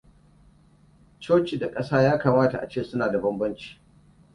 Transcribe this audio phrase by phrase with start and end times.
[1.27, 3.79] Coci da Ƙasa ya kamata ace suna da bambanci.